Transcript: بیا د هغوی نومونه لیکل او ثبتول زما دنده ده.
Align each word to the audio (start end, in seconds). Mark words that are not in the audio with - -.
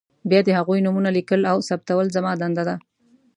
بیا 0.29 0.39
د 0.45 0.49
هغوی 0.57 0.79
نومونه 0.85 1.09
لیکل 1.17 1.41
او 1.51 1.57
ثبتول 1.67 2.05
زما 2.15 2.31
دنده 2.41 2.63
ده. 2.69 2.75